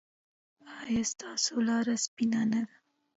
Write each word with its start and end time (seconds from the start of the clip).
ایا 0.87 1.03
ستاسو 1.11 1.53
لاره 1.67 1.95
سپینه 2.05 2.41
نه 2.51 2.61
ده؟ 2.67 2.75